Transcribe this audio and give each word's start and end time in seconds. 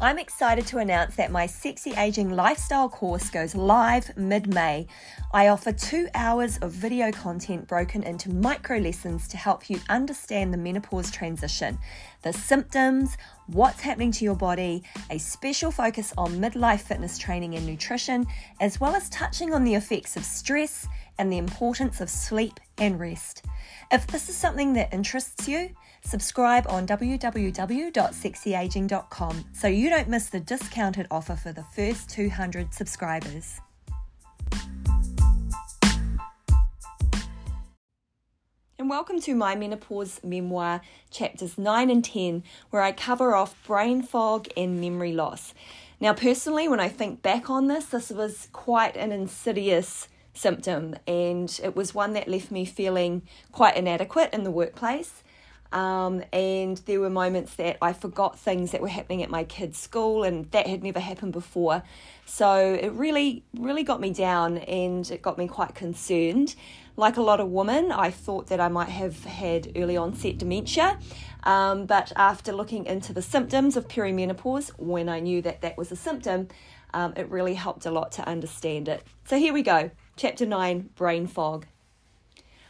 I'm 0.00 0.20
excited 0.20 0.64
to 0.68 0.78
announce 0.78 1.16
that 1.16 1.32
my 1.32 1.46
Sexy 1.46 1.90
Aging 1.90 2.30
Lifestyle 2.30 2.88
course 2.88 3.30
goes 3.30 3.56
live 3.56 4.16
mid 4.16 4.46
May. 4.54 4.86
I 5.32 5.48
offer 5.48 5.72
two 5.72 6.06
hours 6.14 6.56
of 6.58 6.70
video 6.70 7.10
content 7.10 7.66
broken 7.66 8.04
into 8.04 8.30
micro 8.30 8.78
lessons 8.78 9.26
to 9.26 9.36
help 9.36 9.68
you 9.68 9.80
understand 9.88 10.54
the 10.54 10.56
menopause 10.56 11.10
transition, 11.10 11.80
the 12.22 12.32
symptoms, 12.32 13.16
what's 13.48 13.80
happening 13.80 14.12
to 14.12 14.24
your 14.24 14.36
body, 14.36 14.84
a 15.10 15.18
special 15.18 15.72
focus 15.72 16.14
on 16.16 16.30
midlife 16.38 16.82
fitness 16.82 17.18
training 17.18 17.56
and 17.56 17.66
nutrition, 17.66 18.24
as 18.60 18.80
well 18.80 18.94
as 18.94 19.08
touching 19.08 19.52
on 19.52 19.64
the 19.64 19.74
effects 19.74 20.16
of 20.16 20.24
stress 20.24 20.86
and 21.18 21.32
the 21.32 21.38
importance 21.38 22.00
of 22.00 22.08
sleep 22.08 22.60
and 22.78 23.00
rest. 23.00 23.44
If 23.90 24.06
this 24.06 24.28
is 24.28 24.36
something 24.36 24.74
that 24.74 24.92
interests 24.92 25.48
you, 25.48 25.70
subscribe 26.04 26.66
on 26.68 26.86
www.sexyaging.com 26.86 29.44
so 29.52 29.68
you 29.68 29.90
don't 29.90 30.08
miss 30.08 30.28
the 30.28 30.40
discounted 30.40 31.06
offer 31.10 31.36
for 31.36 31.52
the 31.52 31.64
first 31.64 32.08
200 32.10 32.72
subscribers. 32.72 33.60
And 38.80 38.88
welcome 38.88 39.20
to 39.22 39.34
my 39.34 39.56
menopause 39.56 40.20
memoir, 40.22 40.82
chapters 41.10 41.58
9 41.58 41.90
and 41.90 42.04
10, 42.04 42.44
where 42.70 42.82
I 42.82 42.92
cover 42.92 43.34
off 43.34 43.60
brain 43.66 44.02
fog 44.02 44.46
and 44.56 44.80
memory 44.80 45.12
loss. 45.12 45.52
Now, 46.00 46.14
personally, 46.14 46.68
when 46.68 46.78
I 46.78 46.88
think 46.88 47.20
back 47.20 47.50
on 47.50 47.66
this, 47.66 47.86
this 47.86 48.10
was 48.10 48.46
quite 48.52 48.96
an 48.96 49.10
insidious 49.10 50.06
symptom, 50.38 50.96
and 51.06 51.60
it 51.62 51.76
was 51.76 51.94
one 51.94 52.12
that 52.14 52.28
left 52.28 52.50
me 52.50 52.64
feeling 52.64 53.22
quite 53.52 53.76
inadequate 53.76 54.32
in 54.32 54.44
the 54.44 54.50
workplace. 54.50 55.22
Um, 55.70 56.24
and 56.32 56.78
there 56.86 57.00
were 57.00 57.10
moments 57.10 57.54
that 57.56 57.76
I 57.82 57.92
forgot 57.92 58.38
things 58.38 58.70
that 58.72 58.80
were 58.80 58.88
happening 58.88 59.22
at 59.22 59.30
my 59.30 59.44
kids' 59.44 59.78
school, 59.78 60.24
and 60.24 60.50
that 60.52 60.66
had 60.66 60.82
never 60.82 61.00
happened 61.00 61.32
before. 61.32 61.82
So 62.24 62.78
it 62.80 62.92
really, 62.92 63.44
really 63.58 63.82
got 63.82 64.00
me 64.00 64.10
down 64.10 64.58
and 64.58 65.10
it 65.10 65.22
got 65.22 65.38
me 65.38 65.46
quite 65.46 65.74
concerned. 65.74 66.54
Like 66.96 67.16
a 67.16 67.22
lot 67.22 67.38
of 67.40 67.48
women, 67.48 67.92
I 67.92 68.10
thought 68.10 68.48
that 68.48 68.60
I 68.60 68.68
might 68.68 68.88
have 68.88 69.24
had 69.24 69.72
early 69.76 69.96
onset 69.96 70.38
dementia. 70.38 70.98
Um, 71.44 71.86
but 71.86 72.12
after 72.16 72.52
looking 72.52 72.86
into 72.86 73.12
the 73.12 73.22
symptoms 73.22 73.76
of 73.76 73.88
perimenopause, 73.88 74.70
when 74.78 75.08
I 75.08 75.20
knew 75.20 75.40
that 75.42 75.60
that 75.60 75.78
was 75.78 75.92
a 75.92 75.96
symptom, 75.96 76.48
um, 76.92 77.12
it 77.16 77.30
really 77.30 77.54
helped 77.54 77.86
a 77.86 77.90
lot 77.90 78.12
to 78.12 78.26
understand 78.28 78.88
it. 78.88 79.04
So 79.26 79.38
here 79.38 79.52
we 79.52 79.62
go. 79.62 79.90
Chapter 80.18 80.46
9 80.46 80.90
Brain 80.96 81.28
Fog. 81.28 81.66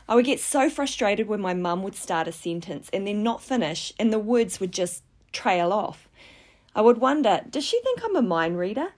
I 0.06 0.14
would 0.14 0.26
get 0.26 0.38
so 0.38 0.68
frustrated 0.68 1.28
when 1.28 1.40
my 1.40 1.54
mum 1.54 1.82
would 1.82 1.94
start 1.94 2.28
a 2.28 2.32
sentence 2.32 2.90
and 2.92 3.06
then 3.06 3.22
not 3.22 3.42
finish, 3.42 3.90
and 3.98 4.12
the 4.12 4.18
words 4.18 4.60
would 4.60 4.70
just 4.70 5.02
trail 5.32 5.72
off. 5.72 6.10
I 6.74 6.82
would 6.82 6.98
wonder, 6.98 7.40
does 7.48 7.64
she 7.64 7.80
think 7.80 8.04
I'm 8.04 8.16
a 8.16 8.20
mind 8.20 8.58
reader? 8.58 8.88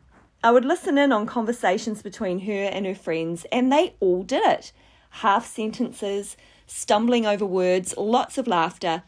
I 0.42 0.50
would 0.50 0.64
listen 0.64 0.98
in 0.98 1.12
on 1.12 1.26
conversations 1.26 2.02
between 2.02 2.40
her 2.40 2.64
and 2.64 2.86
her 2.86 2.94
friends, 2.96 3.46
and 3.52 3.72
they 3.72 3.94
all 4.00 4.24
did 4.24 4.42
it. 4.44 4.72
Half 5.10 5.46
sentences, 5.46 6.36
stumbling 6.66 7.26
over 7.26 7.46
words, 7.46 7.94
lots 7.96 8.36
of 8.36 8.48
laughter. 8.48 9.04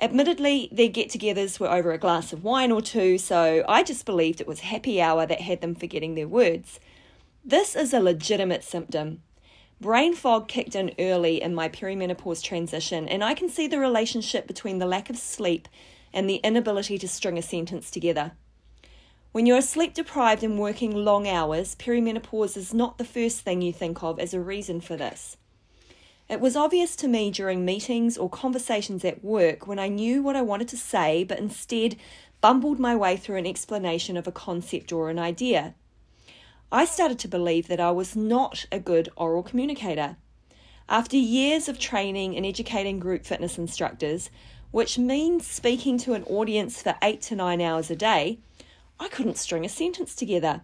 Admittedly, 0.00 0.68
their 0.72 0.88
get 0.88 1.10
togethers 1.10 1.60
were 1.60 1.70
over 1.70 1.92
a 1.92 1.98
glass 1.98 2.32
of 2.32 2.42
wine 2.42 2.72
or 2.72 2.82
two, 2.82 3.16
so 3.16 3.64
I 3.68 3.84
just 3.84 4.04
believed 4.04 4.40
it 4.40 4.48
was 4.48 4.58
happy 4.58 5.00
hour 5.00 5.24
that 5.24 5.42
had 5.42 5.60
them 5.60 5.76
forgetting 5.76 6.16
their 6.16 6.26
words. 6.26 6.80
This 7.44 7.74
is 7.74 7.92
a 7.92 7.98
legitimate 7.98 8.62
symptom. 8.62 9.20
Brain 9.80 10.14
fog 10.14 10.46
kicked 10.46 10.76
in 10.76 10.92
early 10.96 11.42
in 11.42 11.56
my 11.56 11.68
perimenopause 11.68 12.40
transition, 12.40 13.08
and 13.08 13.24
I 13.24 13.34
can 13.34 13.48
see 13.48 13.66
the 13.66 13.80
relationship 13.80 14.46
between 14.46 14.78
the 14.78 14.86
lack 14.86 15.10
of 15.10 15.16
sleep 15.16 15.66
and 16.12 16.30
the 16.30 16.36
inability 16.36 16.98
to 16.98 17.08
string 17.08 17.36
a 17.36 17.42
sentence 17.42 17.90
together. 17.90 18.32
When 19.32 19.44
you're 19.44 19.60
sleep 19.60 19.92
deprived 19.92 20.44
and 20.44 20.56
working 20.56 20.94
long 20.94 21.26
hours, 21.26 21.74
perimenopause 21.74 22.56
is 22.56 22.72
not 22.72 22.98
the 22.98 23.04
first 23.04 23.40
thing 23.40 23.60
you 23.60 23.72
think 23.72 24.04
of 24.04 24.20
as 24.20 24.32
a 24.32 24.40
reason 24.40 24.80
for 24.80 24.94
this. 24.96 25.36
It 26.28 26.38
was 26.38 26.54
obvious 26.54 26.94
to 26.94 27.08
me 27.08 27.32
during 27.32 27.64
meetings 27.64 28.16
or 28.16 28.30
conversations 28.30 29.04
at 29.04 29.24
work 29.24 29.66
when 29.66 29.80
I 29.80 29.88
knew 29.88 30.22
what 30.22 30.36
I 30.36 30.42
wanted 30.42 30.68
to 30.68 30.76
say 30.76 31.24
but 31.24 31.40
instead 31.40 31.96
bumbled 32.40 32.78
my 32.78 32.94
way 32.94 33.16
through 33.16 33.38
an 33.38 33.48
explanation 33.48 34.16
of 34.16 34.28
a 34.28 34.32
concept 34.32 34.92
or 34.92 35.10
an 35.10 35.18
idea. 35.18 35.74
I 36.74 36.86
started 36.86 37.18
to 37.18 37.28
believe 37.28 37.68
that 37.68 37.80
I 37.80 37.90
was 37.90 38.16
not 38.16 38.64
a 38.72 38.80
good 38.80 39.10
oral 39.14 39.42
communicator. 39.42 40.16
After 40.88 41.18
years 41.18 41.68
of 41.68 41.78
training 41.78 42.34
and 42.34 42.46
educating 42.46 42.98
group 42.98 43.26
fitness 43.26 43.58
instructors, 43.58 44.30
which 44.70 44.96
means 44.96 45.46
speaking 45.46 45.98
to 45.98 46.14
an 46.14 46.24
audience 46.24 46.80
for 46.80 46.96
eight 47.02 47.20
to 47.22 47.36
nine 47.36 47.60
hours 47.60 47.90
a 47.90 47.94
day, 47.94 48.38
I 48.98 49.08
couldn't 49.08 49.36
string 49.36 49.66
a 49.66 49.68
sentence 49.68 50.14
together. 50.14 50.62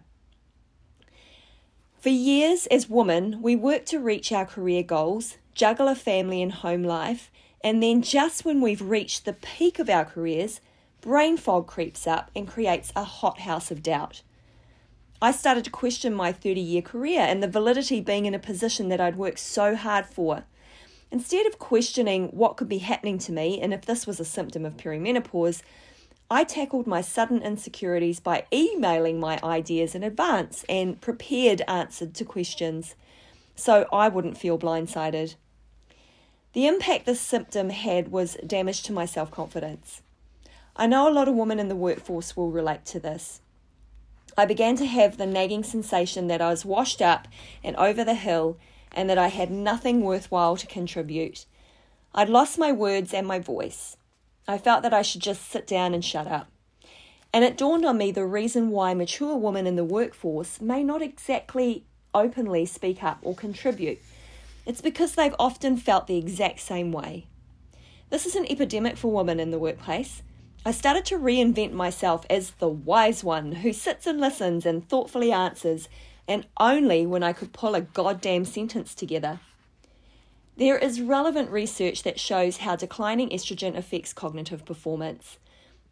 For 1.99 2.09
years, 2.09 2.65
as 2.67 2.89
women, 2.89 3.39
we 3.43 3.55
work 3.55 3.85
to 3.85 3.99
reach 3.99 4.31
our 4.31 4.47
career 4.47 4.81
goals, 4.81 5.37
juggle 5.53 5.87
a 5.87 5.93
family 5.93 6.41
and 6.41 6.53
home 6.53 6.81
life, 6.81 7.29
and 7.63 7.83
then 7.83 8.01
just 8.01 8.43
when 8.43 8.61
we've 8.61 8.81
reached 8.81 9.25
the 9.25 9.33
peak 9.33 9.77
of 9.77 9.91
our 9.91 10.05
careers, 10.05 10.59
brain 11.01 11.37
fog 11.37 11.67
creeps 11.67 12.07
up 12.07 12.31
and 12.35 12.47
creates 12.47 12.91
a 12.95 13.03
hothouse 13.03 13.69
of 13.69 13.83
doubt. 13.83 14.23
I 15.21 15.31
started 15.31 15.65
to 15.65 15.69
question 15.69 16.13
my 16.13 16.31
30 16.31 16.61
year 16.61 16.81
career 16.81 17.19
and 17.19 17.43
the 17.43 17.47
validity 17.47 17.99
being 17.99 18.25
in 18.25 18.33
a 18.33 18.39
position 18.39 18.87
that 18.87 19.01
I'd 19.01 19.17
worked 19.17 19.39
so 19.39 19.75
hard 19.75 20.05
for. 20.05 20.45
Instead 21.11 21.45
of 21.45 21.59
questioning 21.59 22.27
what 22.27 22.55
could 22.55 22.69
be 22.69 22.77
happening 22.77 23.17
to 23.19 23.33
me 23.33 23.59
and 23.59 23.73
if 23.73 23.81
this 23.81 24.07
was 24.07 24.21
a 24.21 24.25
symptom 24.25 24.65
of 24.65 24.77
perimenopause, 24.77 25.61
I 26.31 26.45
tackled 26.45 26.87
my 26.87 27.01
sudden 27.01 27.41
insecurities 27.41 28.21
by 28.21 28.45
emailing 28.53 29.19
my 29.19 29.39
ideas 29.43 29.93
in 29.93 30.03
advance 30.03 30.63
and 30.69 31.01
prepared 31.01 31.63
answers 31.67 32.13
to 32.13 32.23
questions 32.23 32.95
so 33.55 33.87
I 33.91 34.07
wouldn't 34.07 34.37
feel 34.37 34.57
blindsided. 34.57 35.35
The 36.53 36.65
impact 36.65 37.05
this 37.05 37.19
symptom 37.19 37.71
had 37.71 38.09
was 38.09 38.37
damage 38.47 38.83
to 38.83 38.93
my 38.93 39.05
self 39.05 39.31
confidence. 39.31 40.01
I 40.77 40.87
know 40.87 41.09
a 41.09 41.11
lot 41.11 41.27
of 41.27 41.35
women 41.35 41.59
in 41.59 41.67
the 41.67 41.75
workforce 41.75 42.37
will 42.37 42.51
relate 42.51 42.85
to 42.85 43.01
this. 43.01 43.41
I 44.39 44.45
began 44.45 44.77
to 44.77 44.85
have 44.85 45.17
the 45.17 45.25
nagging 45.25 45.65
sensation 45.65 46.27
that 46.27 46.41
I 46.41 46.49
was 46.49 46.63
washed 46.63 47.01
up 47.01 47.27
and 47.61 47.75
over 47.75 48.05
the 48.05 48.13
hill 48.13 48.57
and 48.93 49.09
that 49.09 49.17
I 49.17 49.27
had 49.27 49.51
nothing 49.51 49.99
worthwhile 49.99 50.55
to 50.55 50.65
contribute. 50.65 51.45
I'd 52.15 52.29
lost 52.29 52.57
my 52.57 52.71
words 52.71 53.13
and 53.13 53.27
my 53.27 53.39
voice. 53.39 53.97
I 54.47 54.57
felt 54.57 54.81
that 54.83 54.93
I 54.93 55.01
should 55.01 55.21
just 55.21 55.51
sit 55.51 55.67
down 55.67 55.93
and 55.93 56.05
shut 56.05 56.25
up. 56.25 56.49
And 57.33 57.43
it 57.43 57.57
dawned 57.57 57.83
on 57.83 57.97
me 57.97 58.11
the 58.11 58.25
reason 58.25 58.69
why 58.69 58.93
mature 58.93 59.35
women 59.35 59.67
in 59.67 59.75
the 59.75 59.83
workforce 59.83 60.61
may 60.61 60.83
not 60.83 61.01
exactly 61.01 61.83
openly 62.13 62.65
speak 62.65 63.03
up 63.03 63.19
or 63.21 63.35
contribute. 63.35 63.99
It's 64.65 64.79
because 64.79 65.15
they've 65.15 65.35
often 65.37 65.75
felt 65.75 66.07
the 66.07 66.17
exact 66.17 66.61
same 66.61 66.93
way. 66.93 67.27
This 68.09 68.25
is 68.25 68.37
an 68.37 68.49
epidemic 68.49 68.95
for 68.95 69.11
women 69.11 69.37
in 69.37 69.51
the 69.51 69.59
workplace. 69.59 70.23
I 70.65 70.71
started 70.71 71.05
to 71.05 71.17
reinvent 71.17 71.71
myself 71.71 72.25
as 72.29 72.51
the 72.51 72.67
wise 72.67 73.23
one 73.23 73.53
who 73.53 73.71
sits 73.71 74.05
and 74.05 74.19
listens 74.19 74.65
and 74.65 74.87
thoughtfully 74.87 75.31
answers, 75.31 75.87
and 76.27 76.45
only 76.59 77.05
when 77.05 77.23
I 77.23 77.31
could 77.31 77.53
pull 77.53 77.75
a 77.75 77.81
goddamn 77.81 78.43
sentence 78.43 78.93
together. 78.93 79.39
There 80.57 80.77
is 80.77 80.99
relevant 80.99 81.49
research 81.49 82.03
that 82.03 82.19
shows 82.19 82.57
how 82.57 82.75
declining 82.75 83.29
estrogen 83.29 83.77
affects 83.77 84.11
cognitive 84.11 84.65
performance. 84.65 85.37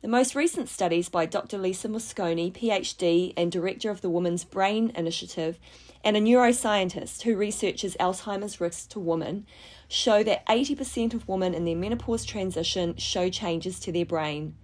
The 0.04 0.08
most 0.08 0.36
recent 0.36 0.70
studies 0.70 1.10
by 1.10 1.26
Dr. 1.26 1.58
Lisa 1.58 1.90
Mosconi, 1.90 2.54
PhD 2.54 3.34
and 3.36 3.52
director 3.52 3.90
of 3.90 4.02
the 4.02 4.12
Women's 4.12 4.44
Brain 4.44 4.92
Initiative, 4.94 5.58
and 6.04 6.16
a 6.16 6.22
neuroscientist 6.22 7.24
who 7.24 7.36
researches 7.36 7.98
Alzheimer's 8.00 8.62
risks 8.62 8.86
to 8.88 9.00
women, 9.00 9.48
show 9.88 10.22
that 10.22 10.46
80% 10.46 11.16
of 11.16 11.28
women 11.28 11.56
in 11.56 11.66
their 11.66 11.76
menopause 11.76 12.26
transition 12.26 12.96
show 12.98 13.30
changes 13.30 13.80
to 13.80 13.92
their 13.92 14.06
brain. 14.06 14.56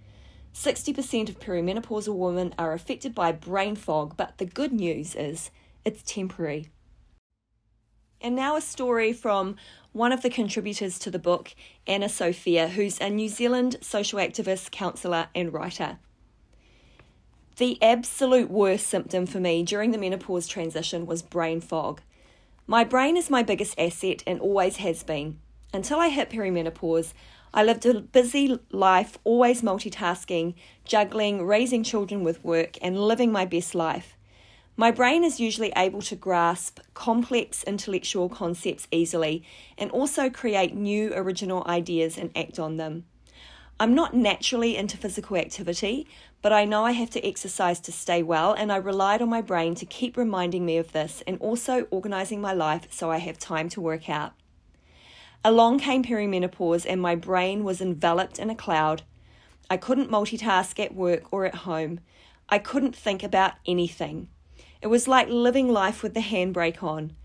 60% 0.54 1.30
of 1.30 1.40
perimenopausal 1.40 2.16
women 2.16 2.54
are 2.60 2.74
affected 2.74 3.16
by 3.16 3.32
brain 3.32 3.76
fog, 3.76 4.16
but 4.16 4.38
the 4.38 4.46
good 4.46 4.72
news 4.72 5.16
is 5.16 5.50
it's 5.84 6.04
temporary. 6.04 6.70
And 8.24 8.38
now 8.38 8.56
a 8.56 8.62
story 8.62 9.12
from 9.12 9.58
one 9.92 10.14
of 10.14 10.22
the 10.22 10.30
contributors 10.30 10.98
to 11.00 11.12
the 11.12 11.20
book, 11.20 11.54
Anna 11.86 12.08
Sophia, 12.08 12.70
who's 12.70 12.98
a 13.02 13.10
New 13.10 13.28
Zealand 13.28 13.76
social 13.82 14.18
activist, 14.18 14.72
counsellor, 14.72 15.28
and 15.36 15.52
writer. 15.52 16.00
The 17.58 17.78
absolute 17.84 18.50
worst 18.50 18.88
symptom 18.88 19.26
for 19.26 19.42
me 19.42 19.62
during 19.62 19.92
the 19.92 19.98
menopause 19.98 20.48
transition 20.48 21.06
was 21.06 21.22
brain 21.22 21.60
fog. 21.60 22.02
My 22.66 22.86
brain 22.86 23.18
is 23.18 23.30
my 23.30 23.44
biggest 23.44 23.78
asset 23.78 24.24
and 24.26 24.40
always 24.40 24.78
has 24.78 25.04
been. 25.04 25.40
Until 25.74 26.00
I 26.00 26.08
hit 26.08 26.30
perimenopause, 26.30 27.12
I 27.54 27.64
lived 27.64 27.86
a 27.86 28.00
busy 28.00 28.58
life, 28.72 29.20
always 29.26 29.62
multitasking, 29.62 30.54
juggling, 30.86 31.46
raising 31.46 31.84
children 31.84 32.24
with 32.24 32.44
work, 32.44 32.78
and 32.82 32.98
living 32.98 33.34
my 33.34 33.44
best 33.44 33.76
life. 33.76 34.16
My 34.76 34.90
brain 34.90 35.24
is 35.24 35.40
usually 35.40 35.72
able 35.78 36.02
to 36.02 36.16
grasp 36.16 36.80
complex 36.96 37.64
intellectual 37.64 38.28
concepts 38.28 38.88
easily 38.90 39.44
and 39.78 39.92
also 39.92 40.32
create 40.32 40.74
new 40.74 41.14
original 41.14 41.64
ideas 41.68 42.18
and 42.18 42.32
act 42.36 42.58
on 42.58 42.78
them. 42.78 43.06
I'm 43.80 43.94
not 43.94 44.16
naturally 44.16 44.76
into 44.76 44.98
physical 44.98 45.38
activity, 45.38 46.08
but 46.42 46.52
I 46.52 46.66
know 46.66 46.86
I 46.86 46.94
have 46.94 47.12
to 47.12 47.24
exercise 47.24 47.80
to 47.82 47.92
stay 47.92 48.24
well, 48.24 48.54
and 48.54 48.72
I 48.72 48.78
relied 48.78 49.22
on 49.22 49.30
my 49.30 49.42
brain 49.42 49.76
to 49.76 49.86
keep 49.86 50.18
reminding 50.18 50.66
me 50.66 50.78
of 50.78 50.92
this 50.92 51.22
and 51.28 51.38
also 51.40 51.84
organizing 51.92 52.42
my 52.42 52.54
life 52.54 52.88
so 52.90 53.12
I 53.12 53.18
have 53.18 53.38
time 53.38 53.70
to 53.70 53.82
work 53.82 54.10
out. 54.10 54.34
Along 55.46 55.78
came 55.78 56.04
perimenopause, 56.04 56.86
and 56.90 57.00
my 57.00 57.14
brain 57.14 57.64
was 57.64 57.80
enveloped 57.80 58.40
in 58.40 58.50
a 58.50 58.56
cloud. 58.56 59.04
I 59.70 59.78
couldn't 59.78 60.10
multitask 60.10 60.80
at 60.80 60.96
work 60.96 61.32
or 61.32 61.46
at 61.46 61.56
home. 61.56 62.00
I 62.50 62.58
couldn't 62.58 62.96
think 62.96 63.22
about 63.22 63.54
anything. 63.68 64.30
It 64.84 64.90
was 64.90 65.08
like 65.08 65.30
living 65.30 65.70
life 65.70 66.04
with 66.04 66.14
the 66.14 66.20
handbrake 66.20 66.84
on. 66.84 67.16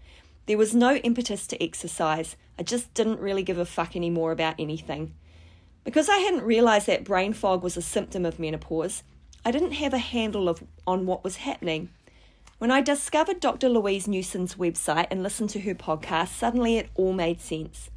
There 0.47 0.57
was 0.57 0.77
no 0.77 0.95
impetus 0.95 1.45
to 1.49 1.61
exercise. 1.61 2.37
I 2.57 2.63
just 2.63 2.95
didn't 2.95 3.19
really 3.19 3.43
give 3.43 3.59
a 3.59 3.65
fuck 3.65 3.97
anymore 3.97 4.31
about 4.31 4.55
anything. 4.61 5.13
Because 5.83 6.09
I 6.09 6.19
hadn't 6.19 6.45
realised 6.45 6.87
that 6.87 7.03
brain 7.03 7.33
fog 7.33 7.65
was 7.65 7.77
a 7.77 7.83
symptom 7.83 8.25
of 8.25 8.39
menopause, 8.39 9.03
I 9.45 9.51
didn't 9.51 9.73
have 9.73 9.93
a 9.93 9.99
handle 9.99 10.49
of, 10.49 10.63
on 10.87 11.05
what 11.05 11.25
was 11.25 11.39
happening. 11.39 11.89
When 12.59 12.71
I 12.71 12.81
discovered 12.81 13.41
Dr. 13.41 13.69
Louise 13.69 14.07
Newson's 14.07 14.55
website 14.55 15.09
and 15.11 15.25
listened 15.25 15.51
to 15.51 15.61
her 15.63 15.75
podcast, 15.75 16.29
suddenly 16.29 16.77
it 16.77 16.91
all 16.95 17.13
made 17.13 17.41
sense. 17.41 17.91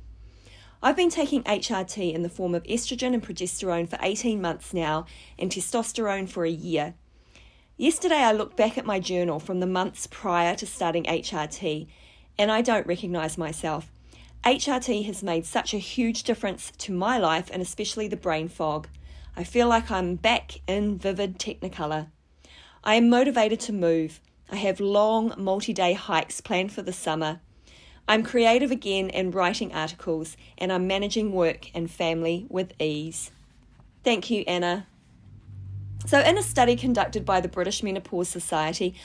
I've 0.81 0.98
been 0.98 1.12
taking 1.12 1.44
HRT 1.44 2.16
in 2.16 2.24
the 2.24 2.30
form 2.30 2.56
of 2.56 2.64
estrogen 2.64 3.14
and 3.14 3.22
progesterone 3.22 3.88
for 3.88 4.00
18 4.02 4.42
months 4.42 4.74
now 4.74 5.06
and 5.38 5.52
testosterone 5.52 6.28
for 6.28 6.46
a 6.46 6.50
year. 6.50 6.96
Yesterday, 7.81 8.18
I 8.18 8.31
looked 8.31 8.57
back 8.57 8.78
at 8.78 8.86
my 8.86 9.00
journal 9.00 9.39
from 9.39 9.60
the 9.60 9.66
months 9.66 10.06
prior 10.06 10.54
to 10.56 10.68
starting 10.68 11.06
HRT, 11.06 11.88
and 12.38 12.51
I 12.51 12.62
don't 12.62 12.86
recognise 12.86 13.39
myself. 13.39 13.92
HRT 14.45 15.04
has 15.06 15.24
made 15.24 15.48
such 15.48 15.74
a 15.74 15.80
huge 15.80 16.22
difference 16.22 16.72
to 16.78 16.94
my 16.94 17.18
life 17.18 17.50
and 17.51 17.60
especially 17.60 18.07
the 18.07 18.16
brain 18.16 18.50
fog. 18.50 18.88
I 19.36 19.44
feel 19.44 19.68
like 19.68 19.89
I'm 19.89 20.13
back 20.13 20.62
in 20.68 21.00
vivid 21.00 21.39
Technicolor. 21.39 22.10
I 22.83 22.94
am 22.94 23.10
motivated 23.10 23.60
to 23.62 23.74
move. 23.74 24.22
I 24.51 24.57
have 24.57 24.80
long 24.80 25.33
multi 25.36 25.74
day 25.74 25.94
hikes 25.94 26.39
planned 26.39 26.72
for 26.72 26.83
the 26.83 26.94
summer. 26.94 27.39
I'm 28.07 28.22
creative 28.22 28.69
again 28.69 29.10
and 29.10 29.33
writing 29.33 29.74
articles, 29.74 30.38
and 30.56 30.72
I'm 30.72 30.86
managing 30.86 31.31
work 31.31 31.72
and 31.74 31.89
family 31.89 32.45
with 32.48 32.80
ease. 32.80 33.31
Thank 34.04 34.30
you, 34.30 34.44
Anna. 34.45 34.86
So, 36.06 36.19
in 36.19 36.38
a 36.38 36.44
study 36.44 36.75
conducted 36.75 37.25
by 37.25 37.42
the 37.42 37.48
British 37.48 37.83
Menopause 37.83 38.27
Society, 38.27 38.95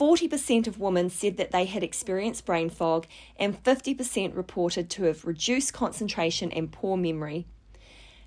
40% 0.00 0.66
of 0.66 0.78
women 0.78 1.10
said 1.10 1.36
that 1.36 1.52
they 1.52 1.64
had 1.64 1.82
experienced 1.82 2.44
brain 2.44 2.70
fog, 2.70 3.06
and 3.38 3.62
50% 3.62 4.36
reported 4.36 4.90
to 4.90 5.04
have 5.04 5.24
reduced 5.24 5.72
concentration 5.72 6.50
and 6.52 6.72
poor 6.72 6.96
memory. 6.96 7.46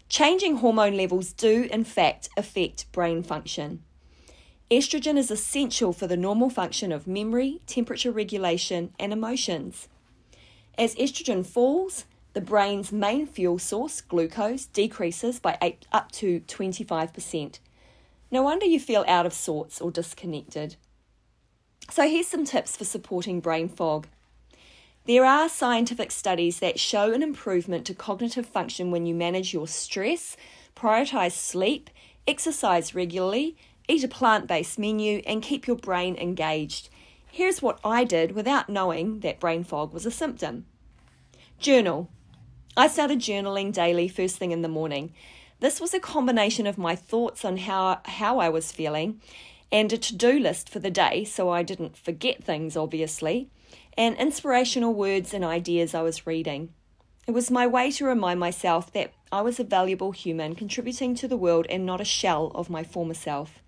Changing 0.07 0.57
hormone 0.57 0.97
levels 0.97 1.33
do, 1.33 1.67
in 1.71 1.83
fact, 1.83 2.29
affect 2.37 2.91
brain 2.91 3.21
function. 3.21 3.83
Estrogen 4.71 5.17
is 5.17 5.31
essential 5.31 5.93
for 5.93 6.07
the 6.07 6.17
normal 6.17 6.49
function 6.49 6.91
of 6.91 7.07
memory, 7.07 7.61
temperature 7.67 8.11
regulation, 8.11 8.93
and 8.99 9.11
emotions. 9.11 9.87
As 10.77 10.95
estrogen 10.95 11.45
falls, 11.45 12.05
the 12.33 12.41
brain's 12.41 12.91
main 12.91 13.27
fuel 13.27 13.59
source, 13.59 14.01
glucose, 14.01 14.65
decreases 14.67 15.39
by 15.39 15.57
up 15.91 16.11
to 16.13 16.39
25%. 16.41 17.59
No 18.31 18.43
wonder 18.43 18.65
you 18.65 18.79
feel 18.79 19.05
out 19.07 19.25
of 19.25 19.33
sorts 19.33 19.81
or 19.81 19.91
disconnected. 19.91 20.75
So, 21.89 22.07
here's 22.07 22.27
some 22.27 22.45
tips 22.45 22.77
for 22.77 22.85
supporting 22.85 23.39
brain 23.39 23.67
fog. 23.67 24.07
There 25.05 25.25
are 25.25 25.49
scientific 25.49 26.11
studies 26.11 26.59
that 26.59 26.79
show 26.79 27.11
an 27.11 27.23
improvement 27.23 27.85
to 27.87 27.95
cognitive 27.95 28.45
function 28.45 28.91
when 28.91 29.07
you 29.07 29.15
manage 29.15 29.53
your 29.53 29.67
stress, 29.67 30.37
prioritize 30.75 31.31
sleep, 31.31 31.89
exercise 32.27 32.93
regularly, 32.93 33.57
eat 33.87 34.03
a 34.03 34.07
plant 34.07 34.45
based 34.45 34.77
menu, 34.77 35.23
and 35.25 35.41
keep 35.41 35.65
your 35.65 35.77
brain 35.77 36.15
engaged. 36.17 36.89
Here's 37.31 37.61
what 37.61 37.79
I 37.83 38.03
did 38.03 38.33
without 38.33 38.69
knowing 38.69 39.21
that 39.21 39.39
brain 39.39 39.63
fog 39.63 39.93
was 39.93 40.05
a 40.05 40.11
symptom 40.11 40.65
journal. 41.59 42.09
I 42.77 42.87
started 42.87 43.19
journaling 43.19 43.73
daily 43.73 44.07
first 44.07 44.37
thing 44.37 44.51
in 44.51 44.61
the 44.61 44.67
morning. 44.67 45.13
This 45.59 45.81
was 45.81 45.93
a 45.93 45.99
combination 45.99 46.65
of 46.67 46.77
my 46.77 46.95
thoughts 46.95 47.43
on 47.43 47.57
how, 47.57 47.99
how 48.05 48.39
I 48.39 48.47
was 48.47 48.71
feeling 48.71 49.19
and 49.71 49.91
a 49.91 49.97
to 49.97 50.15
do 50.15 50.39
list 50.39 50.69
for 50.69 50.79
the 50.79 50.89
day 50.89 51.25
so 51.25 51.49
I 51.49 51.63
didn't 51.63 51.97
forget 51.97 52.43
things, 52.43 52.77
obviously, 52.77 53.49
and 53.97 54.15
inspirational 54.17 54.93
words 54.93 55.33
and 55.33 55.43
ideas 55.43 55.93
I 55.93 56.01
was 56.01 56.25
reading. 56.25 56.69
It 57.27 57.31
was 57.31 57.51
my 57.51 57.67
way 57.67 57.91
to 57.91 58.05
remind 58.05 58.39
myself 58.39 58.91
that 58.93 59.13
I 59.31 59.41
was 59.41 59.59
a 59.59 59.63
valuable 59.63 60.11
human 60.11 60.55
contributing 60.55 61.13
to 61.15 61.27
the 61.27 61.37
world 61.37 61.67
and 61.69 61.85
not 61.85 62.01
a 62.01 62.05
shell 62.05 62.51
of 62.55 62.69
my 62.69 62.83
former 62.83 63.13
self. 63.13 63.61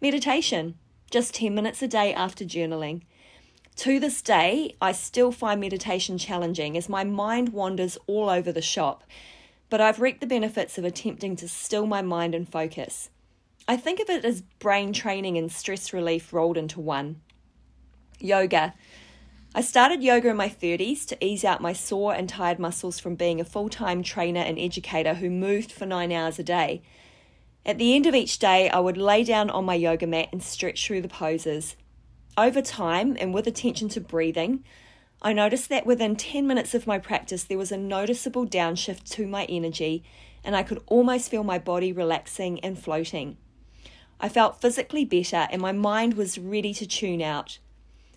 Meditation, 0.00 0.74
just 1.10 1.34
10 1.34 1.54
minutes 1.54 1.82
a 1.82 1.86
day 1.86 2.12
after 2.14 2.44
journaling. 2.44 3.02
To 3.76 4.00
this 4.00 4.22
day, 4.22 4.74
I 4.80 4.92
still 4.92 5.32
find 5.32 5.60
meditation 5.60 6.16
challenging 6.16 6.76
as 6.76 6.88
my 6.88 7.04
mind 7.04 7.50
wanders 7.50 7.98
all 8.06 8.28
over 8.28 8.50
the 8.50 8.62
shop 8.62 9.04
but 9.70 9.80
I've 9.80 10.00
reaped 10.00 10.20
the 10.20 10.26
benefits 10.26 10.78
of 10.78 10.84
attempting 10.84 11.36
to 11.36 11.48
still 11.48 11.86
my 11.86 12.02
mind 12.02 12.34
and 12.34 12.48
focus. 12.48 13.10
I 13.66 13.76
think 13.76 14.00
of 14.00 14.10
it 14.10 14.24
as 14.24 14.42
brain 14.42 14.92
training 14.92 15.38
and 15.38 15.50
stress 15.50 15.92
relief 15.92 16.32
rolled 16.32 16.58
into 16.58 16.80
one. 16.80 17.20
Yoga. 18.20 18.74
I 19.54 19.60
started 19.60 20.02
yoga 20.02 20.30
in 20.30 20.36
my 20.36 20.48
30s 20.48 21.06
to 21.06 21.24
ease 21.24 21.44
out 21.44 21.60
my 21.60 21.72
sore 21.72 22.12
and 22.12 22.28
tired 22.28 22.58
muscles 22.58 22.98
from 22.98 23.14
being 23.14 23.40
a 23.40 23.44
full 23.44 23.68
time 23.68 24.02
trainer 24.02 24.40
and 24.40 24.58
educator 24.58 25.14
who 25.14 25.30
moved 25.30 25.72
for 25.72 25.86
nine 25.86 26.12
hours 26.12 26.38
a 26.38 26.42
day. 26.42 26.82
At 27.64 27.78
the 27.78 27.94
end 27.94 28.06
of 28.06 28.14
each 28.14 28.38
day, 28.38 28.68
I 28.68 28.80
would 28.80 28.98
lay 28.98 29.24
down 29.24 29.48
on 29.48 29.64
my 29.64 29.74
yoga 29.74 30.06
mat 30.06 30.28
and 30.32 30.42
stretch 30.42 30.86
through 30.86 31.00
the 31.00 31.08
poses. 31.08 31.76
Over 32.36 32.60
time, 32.60 33.16
and 33.18 33.32
with 33.32 33.46
attention 33.46 33.88
to 33.90 34.00
breathing, 34.00 34.64
I 35.24 35.32
noticed 35.32 35.70
that 35.70 35.86
within 35.86 36.16
10 36.16 36.46
minutes 36.46 36.74
of 36.74 36.86
my 36.86 36.98
practice, 36.98 37.44
there 37.44 37.56
was 37.56 37.72
a 37.72 37.78
noticeable 37.78 38.46
downshift 38.46 39.08
to 39.12 39.26
my 39.26 39.46
energy, 39.46 40.04
and 40.44 40.54
I 40.54 40.62
could 40.62 40.82
almost 40.86 41.30
feel 41.30 41.42
my 41.42 41.58
body 41.58 41.92
relaxing 41.92 42.60
and 42.60 42.78
floating. 42.78 43.38
I 44.20 44.28
felt 44.28 44.60
physically 44.60 45.06
better, 45.06 45.48
and 45.50 45.62
my 45.62 45.72
mind 45.72 46.12
was 46.14 46.36
ready 46.36 46.74
to 46.74 46.86
tune 46.86 47.22
out. 47.22 47.58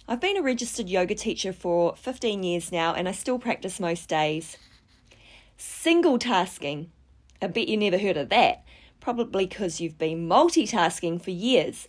I've 0.06 0.20
been 0.20 0.36
a 0.36 0.42
registered 0.42 0.90
yoga 0.90 1.16
teacher 1.16 1.54
for 1.54 1.96
15 1.96 2.44
years 2.44 2.74
now, 2.74 2.94
and 2.94 3.08
I 3.08 3.14
still 3.14 3.40
practice 3.40 3.80
most 3.80 4.10
days. 4.10 4.58
Single 5.56 6.20
tasking. 6.20 6.92
I 7.42 7.48
bet 7.48 7.70
you 7.70 7.78
never 7.78 8.00
heard 8.00 8.18
of 8.18 8.28
that, 8.30 8.66
probably 9.00 9.46
because 9.46 9.80
you've 9.80 9.98
been 9.98 10.28
multitasking 10.28 11.22
for 11.22 11.32
years. 11.32 11.88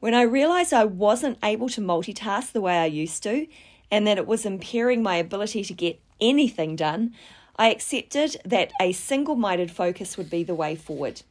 When 0.00 0.14
I 0.14 0.22
realised 0.22 0.72
I 0.72 0.86
wasn't 0.86 1.38
able 1.42 1.68
to 1.70 1.82
multitask 1.82 2.52
the 2.52 2.62
way 2.62 2.78
I 2.78 2.86
used 2.86 3.22
to, 3.24 3.46
and 3.90 4.06
that 4.06 4.18
it 4.18 4.26
was 4.26 4.44
impairing 4.44 5.02
my 5.02 5.16
ability 5.16 5.64
to 5.64 5.72
get 5.72 6.00
anything 6.20 6.76
done, 6.76 7.14
I 7.56 7.70
accepted 7.70 8.36
that 8.44 8.72
a 8.80 8.92
single 8.92 9.36
minded 9.36 9.70
focus 9.70 10.16
would 10.16 10.30
be 10.30 10.44
the 10.44 10.54
way 10.54 10.76
forward. 10.76 11.22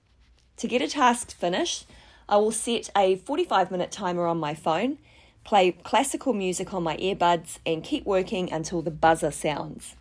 To 0.57 0.67
get 0.67 0.81
a 0.81 0.87
task 0.87 1.35
finished, 1.35 1.85
I 2.29 2.37
will 2.37 2.51
set 2.51 2.89
a 2.95 3.15
45 3.17 3.71
minute 3.71 3.91
timer 3.91 4.25
on 4.25 4.37
my 4.37 4.53
phone, 4.53 4.97
play 5.43 5.71
classical 5.71 6.33
music 6.33 6.73
on 6.73 6.83
my 6.83 6.97
earbuds, 6.97 7.59
and 7.65 7.83
keep 7.83 8.05
working 8.05 8.51
until 8.51 8.81
the 8.81 8.91
buzzer 8.91 9.31
sounds. 9.31 9.95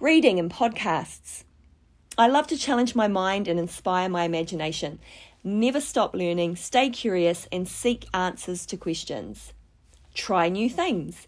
Reading 0.00 0.38
and 0.38 0.50
podcasts. 0.50 1.44
I 2.16 2.26
love 2.26 2.48
to 2.48 2.56
challenge 2.56 2.96
my 2.96 3.06
mind 3.06 3.46
and 3.46 3.60
inspire 3.60 4.08
my 4.08 4.24
imagination. 4.24 4.98
Never 5.44 5.80
stop 5.80 6.14
learning, 6.14 6.56
stay 6.56 6.90
curious, 6.90 7.46
and 7.52 7.68
seek 7.68 8.06
answers 8.12 8.66
to 8.66 8.76
questions. 8.76 9.52
Try 10.14 10.48
new 10.48 10.68
things. 10.68 11.27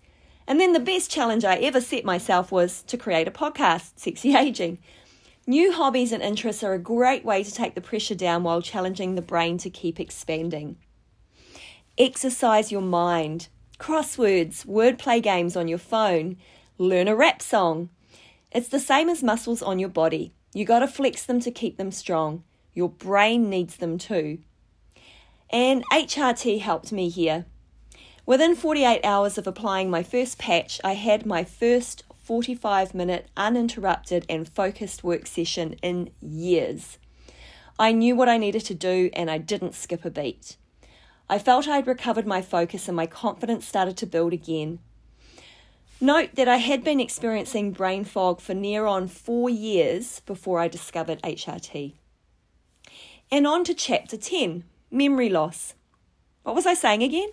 And 0.51 0.59
then 0.59 0.73
the 0.73 0.81
best 0.81 1.13
challenge 1.13 1.45
I 1.45 1.59
ever 1.59 1.81
set 1.81 2.05
myself 2.05 2.51
was 2.51 2.83
to 2.89 2.99
create 2.99 3.29
a 3.29 3.31
podcast, 3.31 3.93
Sexy 3.95 4.35
Aging. 4.37 4.79
New 5.47 5.71
hobbies 5.71 6.11
and 6.11 6.25
interests 6.25 6.65
are 6.65 6.75
a 6.75 6.79
great 6.81 7.25
way 7.25 7.45
to 7.45 7.55
take 7.55 7.77
the 7.77 7.81
pressure 7.81 8.17
down 8.17 8.43
while 8.43 8.61
challenging 8.61 9.15
the 9.15 9.23
brain 9.23 9.59
to 9.59 9.71
keep 9.71 10.01
expanding. 10.01 10.77
Exercise 11.97 12.73
your 12.73 12.83
mind. 12.83 13.47
Crosswords, 13.79 14.67
wordplay 14.67 15.23
games 15.23 15.55
on 15.55 15.69
your 15.69 15.79
phone, 15.79 16.37
learn 16.79 17.07
a 17.07 17.15
rap 17.15 17.41
song. 17.41 17.89
It's 18.51 18.67
the 18.67 18.81
same 18.81 19.09
as 19.09 19.23
muscles 19.23 19.63
on 19.63 19.79
your 19.79 19.89
body. 19.89 20.33
You 20.53 20.65
got 20.65 20.81
to 20.81 20.89
flex 20.89 21.25
them 21.25 21.39
to 21.43 21.53
keep 21.53 21.77
them 21.77 21.93
strong. 21.93 22.43
Your 22.75 22.89
brain 22.89 23.49
needs 23.51 23.77
them 23.77 23.99
too. 23.99 24.39
And 25.49 25.85
HRT 25.93 26.61
helped 26.61 26.91
me 26.91 27.09
here. 27.09 27.47
Within 28.27 28.55
48 28.55 29.01
hours 29.05 29.39
of 29.39 29.47
applying 29.47 29.91
my 29.91 30.03
first 30.03 30.39
patch, 30.39 30.81
I 30.85 30.93
had 30.93 31.27
my 31.27 31.43
first 31.43 32.05
45 32.23 32.95
minute 32.95 33.29
uninterrupted 33.37 34.25
and 34.29 34.49
focused 34.49 35.03
work 35.03 35.27
session 35.27 35.75
in 35.83 36.11
years. 36.21 36.99
I 37.79 37.93
knew 37.93 38.15
what 38.15 38.29
I 38.29 38.37
needed 38.37 38.65
to 38.67 38.75
do 38.75 39.11
and 39.15 39.31
I 39.31 39.39
didn't 39.39 39.75
skip 39.75 40.05
a 40.05 40.11
beat. 40.11 40.57
I 41.29 41.39
felt 41.39 41.67
I 41.67 41.77
had 41.77 41.87
recovered 41.87 42.27
my 42.27 42.43
focus 42.43 42.89
and 42.89 42.97
my 42.97 43.07
confidence 43.07 43.67
started 43.67 43.97
to 43.97 44.07
build 44.07 44.33
again. 44.33 44.81
Note 46.01 46.35
that 46.35 46.49
I 46.49 46.59
had 46.59 46.85
been 46.85 47.01
experiencing 47.01 47.73
brain 47.73 48.05
fog 48.05 48.41
for 48.41 48.55
near 48.55 48.87
on 48.87 49.09
four 49.09 49.49
years 49.51 50.21
before 50.21 50.61
I 50.61 50.69
discovered 50.69 51.23
HRT. 51.23 51.95
And 53.33 53.47
on 53.47 53.65
to 53.65 53.75
chapter 53.75 54.17
10 54.17 54.65
memory 54.91 55.29
loss. 55.29 55.75
What 56.43 56.55
was 56.55 56.67
I 56.67 56.75
saying 56.75 57.03
again? 57.03 57.31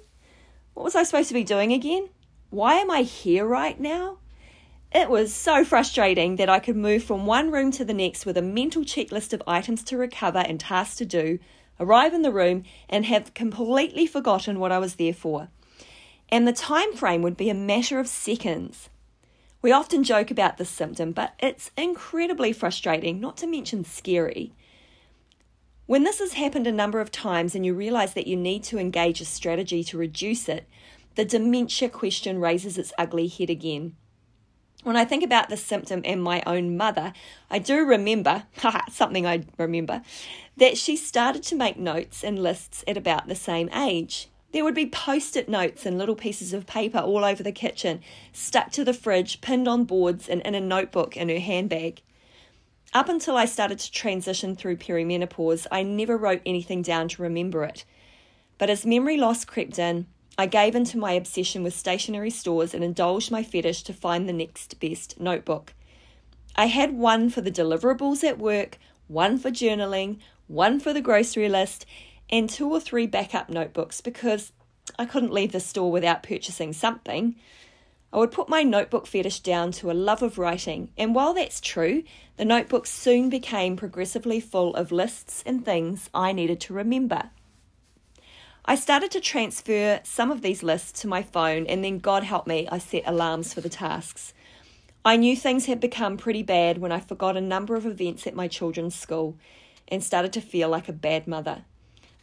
What 0.77 0.83
was 0.83 0.95
I 0.95 1.01
supposed 1.01 1.29
to 1.29 1.33
be 1.33 1.43
doing 1.43 1.73
again? 1.73 2.09
Why 2.51 2.75
am 2.75 2.91
I 2.91 3.01
here 3.01 3.47
right 3.47 3.79
now? 3.79 4.19
It 4.93 5.09
was 5.09 5.33
so 5.33 5.65
frustrating 5.65 6.35
that 6.35 6.49
I 6.49 6.59
could 6.59 6.77
move 6.77 7.03
from 7.03 7.25
one 7.25 7.49
room 7.49 7.71
to 7.71 7.83
the 7.83 7.95
next 7.95 8.27
with 8.27 8.37
a 8.37 8.43
mental 8.43 8.83
checklist 8.83 9.33
of 9.33 9.41
items 9.47 9.83
to 9.85 9.97
recover 9.97 10.37
and 10.37 10.59
tasks 10.59 10.97
to 10.97 11.05
do, 11.05 11.39
arrive 11.79 12.13
in 12.13 12.21
the 12.21 12.31
room, 12.31 12.63
and 12.87 13.05
have 13.05 13.33
completely 13.33 14.05
forgotten 14.05 14.59
what 14.59 14.71
I 14.71 14.77
was 14.77 14.97
there 14.97 15.15
for. 15.15 15.49
And 16.29 16.47
the 16.47 16.53
time 16.53 16.93
frame 16.93 17.23
would 17.23 17.37
be 17.37 17.49
a 17.49 17.55
matter 17.55 17.99
of 17.99 18.07
seconds. 18.07 18.91
We 19.63 19.71
often 19.71 20.03
joke 20.03 20.29
about 20.29 20.57
this 20.57 20.69
symptom, 20.69 21.11
but 21.11 21.33
it's 21.39 21.71
incredibly 21.75 22.53
frustrating, 22.53 23.19
not 23.19 23.35
to 23.37 23.47
mention 23.47 23.83
scary. 23.83 24.53
When 25.87 26.03
this 26.03 26.19
has 26.19 26.33
happened 26.33 26.67
a 26.67 26.71
number 26.73 26.99
of 26.99 27.13
times 27.13 27.55
and 27.55 27.65
you 27.65 27.73
realize 27.73 28.13
that 28.13 28.27
you 28.27 28.35
need 28.35 28.61
to 28.65 28.77
engage 28.77 29.21
a 29.21 29.25
strategy 29.25 29.85
to 29.85 29.97
reduce 29.97 30.49
it, 30.49 30.67
the 31.15 31.23
dementia 31.23 31.87
question 31.87 32.41
raises 32.41 32.77
its 32.77 32.91
ugly 32.97 33.29
head 33.29 33.49
again. 33.49 33.95
When 34.83 34.97
I 34.97 35.05
think 35.05 35.23
about 35.23 35.47
this 35.47 35.63
symptom 35.63 36.01
and 36.03 36.21
my 36.21 36.43
own 36.45 36.75
mother, 36.75 37.13
I 37.49 37.59
do 37.59 37.85
remember, 37.85 38.43
something 38.91 39.25
I 39.25 39.45
remember, 39.57 40.01
that 40.57 40.77
she 40.77 40.97
started 40.97 41.43
to 41.43 41.55
make 41.55 41.77
notes 41.77 42.21
and 42.21 42.43
lists 42.43 42.83
at 42.85 42.97
about 42.97 43.29
the 43.29 43.35
same 43.35 43.69
age. 43.69 44.27
There 44.51 44.65
would 44.65 44.75
be 44.75 44.87
post 44.87 45.37
it 45.37 45.47
notes 45.47 45.85
and 45.85 45.97
little 45.97 46.15
pieces 46.15 46.51
of 46.51 46.67
paper 46.67 46.99
all 46.99 47.23
over 47.23 47.43
the 47.43 47.53
kitchen, 47.53 48.01
stuck 48.33 48.71
to 48.73 48.83
the 48.83 48.93
fridge, 48.93 49.39
pinned 49.39 49.69
on 49.69 49.85
boards, 49.85 50.27
and 50.27 50.41
in 50.41 50.53
a 50.53 50.59
notebook 50.59 51.15
in 51.15 51.29
her 51.29 51.39
handbag. 51.39 52.01
Up 52.93 53.09
until 53.09 53.35
I 53.35 53.45
started 53.45 53.79
to 53.79 53.91
transition 53.91 54.55
through 54.55 54.77
perimenopause, 54.77 55.67
I 55.71 55.83
never 55.83 56.17
wrote 56.17 56.41
anything 56.45 56.81
down 56.81 57.09
to 57.09 57.21
remember 57.21 57.63
it. 57.63 57.83
But 58.57 58.69
as 58.69 58.85
memory 58.85 59.17
loss 59.17 59.45
crept 59.45 59.77
in, 59.77 60.07
I 60.37 60.45
gave 60.45 60.75
in 60.75 60.85
to 60.85 60.97
my 60.97 61.13
obsession 61.13 61.63
with 61.63 61.75
stationery 61.75 62.29
stores 62.29 62.73
and 62.73 62.83
indulged 62.83 63.31
my 63.31 63.43
fetish 63.43 63.83
to 63.83 63.93
find 63.93 64.27
the 64.27 64.33
next 64.33 64.79
best 64.79 65.19
notebook. 65.19 65.73
I 66.55 66.67
had 66.67 66.97
one 66.97 67.29
for 67.29 67.41
the 67.41 67.51
deliverables 67.51 68.23
at 68.23 68.39
work, 68.39 68.77
one 69.07 69.37
for 69.37 69.51
journaling, 69.51 70.19
one 70.47 70.79
for 70.79 70.93
the 70.93 71.01
grocery 71.01 71.49
list, 71.49 71.85
and 72.29 72.49
two 72.49 72.69
or 72.69 72.79
three 72.79 73.05
backup 73.05 73.49
notebooks 73.49 74.01
because 74.01 74.53
I 74.97 75.05
couldn't 75.05 75.33
leave 75.33 75.51
the 75.51 75.59
store 75.59 75.91
without 75.91 76.23
purchasing 76.23 76.73
something. 76.73 77.35
I 78.13 78.17
would 78.17 78.31
put 78.31 78.47
my 78.47 78.63
notebook 78.63 79.05
fetish 79.05 79.41
down 79.41 79.71
to 79.73 79.91
a 79.91 79.93
love 79.93 80.21
of 80.21 80.37
writing, 80.37 80.91
and 80.97 81.13
while 81.13 81.33
that's 81.33 81.59
true, 81.59 82.03
the 82.37 82.45
notebook 82.45 82.87
soon 82.87 83.29
became 83.29 83.75
progressively 83.75 84.39
full 84.39 84.73
of 84.75 84.91
lists 84.91 85.43
and 85.45 85.63
things 85.63 86.09
I 86.13 86.31
needed 86.31 86.61
to 86.61 86.73
remember. 86.73 87.31
I 88.63 88.75
started 88.75 89.11
to 89.11 89.21
transfer 89.21 90.01
some 90.03 90.31
of 90.31 90.41
these 90.41 90.63
lists 90.63 91.01
to 91.01 91.07
my 91.07 91.21
phone, 91.21 91.65
and 91.67 91.83
then, 91.83 91.99
God 91.99 92.23
help 92.23 92.47
me, 92.47 92.67
I 92.71 92.77
set 92.77 93.03
alarms 93.05 93.53
for 93.53 93.61
the 93.61 93.69
tasks. 93.69 94.33
I 95.05 95.15
knew 95.15 95.35
things 95.37 95.67
had 95.67 95.79
become 95.79 96.17
pretty 96.17 96.43
bad 96.43 96.79
when 96.79 96.91
I 96.91 96.99
forgot 96.99 97.37
a 97.37 97.41
number 97.41 97.75
of 97.75 97.85
events 97.85 98.27
at 98.27 98.35
my 98.35 98.47
children's 98.47 98.95
school 98.95 99.37
and 99.87 100.03
started 100.03 100.33
to 100.33 100.41
feel 100.41 100.67
like 100.67 100.89
a 100.89 100.93
bad 100.93 101.27
mother. 101.27 101.63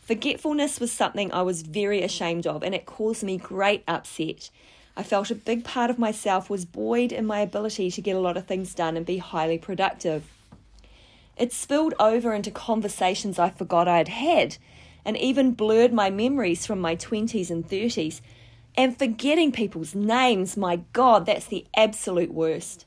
Forgetfulness 0.02 0.80
was 0.80 0.92
something 0.92 1.32
I 1.32 1.40
was 1.40 1.62
very 1.62 2.02
ashamed 2.02 2.46
of, 2.46 2.62
and 2.62 2.74
it 2.74 2.84
caused 2.84 3.22
me 3.22 3.38
great 3.38 3.82
upset. 3.88 4.50
I 4.96 5.02
felt 5.02 5.30
a 5.30 5.34
big 5.34 5.64
part 5.64 5.90
of 5.90 5.98
myself 5.98 6.48
was 6.48 6.64
buoyed 6.64 7.10
in 7.10 7.26
my 7.26 7.40
ability 7.40 7.90
to 7.90 8.00
get 8.00 8.14
a 8.14 8.20
lot 8.20 8.36
of 8.36 8.46
things 8.46 8.74
done 8.74 8.96
and 8.96 9.04
be 9.04 9.18
highly 9.18 9.58
productive. 9.58 10.30
It 11.36 11.52
spilled 11.52 11.94
over 11.98 12.32
into 12.32 12.52
conversations 12.52 13.38
I 13.38 13.50
forgot 13.50 13.88
I'd 13.88 14.08
had, 14.08 14.56
and 15.04 15.16
even 15.16 15.52
blurred 15.52 15.92
my 15.92 16.10
memories 16.10 16.64
from 16.64 16.80
my 16.80 16.94
20s 16.94 17.50
and 17.50 17.68
30s. 17.68 18.20
And 18.76 18.96
forgetting 18.96 19.52
people's 19.52 19.94
names, 19.94 20.56
my 20.56 20.80
God, 20.92 21.26
that's 21.26 21.46
the 21.46 21.66
absolute 21.76 22.32
worst. 22.32 22.86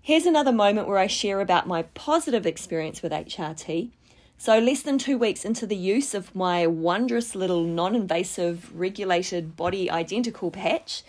Here's 0.00 0.26
another 0.26 0.52
moment 0.52 0.86
where 0.88 0.98
I 0.98 1.06
share 1.06 1.40
about 1.40 1.66
my 1.66 1.82
positive 1.94 2.44
experience 2.44 3.02
with 3.02 3.12
HRT. 3.12 3.90
So, 4.36 4.58
less 4.58 4.82
than 4.82 4.98
two 4.98 5.16
weeks 5.16 5.44
into 5.44 5.66
the 5.66 5.76
use 5.76 6.12
of 6.12 6.34
my 6.34 6.66
wondrous 6.66 7.34
little 7.34 7.64
non 7.64 7.94
invasive 7.94 8.70
regulated 8.74 9.56
body 9.56 9.90
identical 9.90 10.50
patch, 10.50 11.02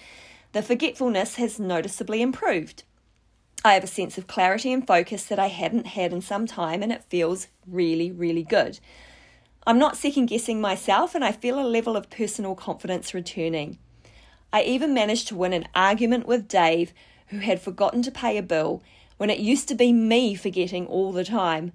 the 0.54 0.62
forgetfulness 0.62 1.36
has 1.36 1.60
noticeably 1.60 2.22
improved. 2.22 2.84
I 3.66 3.74
have 3.74 3.84
a 3.84 3.88
sense 3.88 4.18
of 4.18 4.28
clarity 4.28 4.72
and 4.72 4.86
focus 4.86 5.26
that 5.26 5.40
I 5.40 5.48
hadn't 5.48 5.88
had 5.88 6.14
in 6.14 6.22
some 6.22 6.46
time, 6.46 6.84
and 6.84 6.92
it 6.92 7.04
feels 7.10 7.48
really, 7.68 8.12
really 8.12 8.44
good. 8.44 8.80
I'm 9.68 9.80
not 9.80 9.98
second 9.98 10.28
guessing 10.28 10.62
myself, 10.62 11.16
and 11.16 11.26
I 11.26 11.32
feel 11.32 11.60
a 11.60 11.66
level 11.66 11.98
of 11.98 12.12
personal 12.12 12.54
confidence 12.54 13.16
returning. 13.16 13.80
I 14.54 14.62
even 14.62 14.94
managed 14.94 15.28
to 15.30 15.36
win 15.36 15.52
an 15.52 15.68
argument 15.74 16.28
with 16.28 16.48
Dave, 16.48 16.94
who 17.30 17.40
had 17.40 17.60
forgotten 17.60 18.04
to 18.04 18.12
pay 18.12 18.38
a 18.38 18.44
bill 18.44 18.84
when 19.18 19.32
it 19.32 19.40
used 19.40 19.68
to 19.70 19.76
be 19.76 19.92
me 19.92 20.36
forgetting 20.36 20.86
all 20.86 21.12
the 21.12 21.24
time. 21.26 21.72